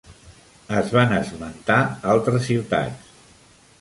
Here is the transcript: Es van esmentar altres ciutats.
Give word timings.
Es 0.77 0.87
van 0.95 1.13
esmentar 1.17 1.77
altres 2.15 2.45
ciutats. 2.49 3.13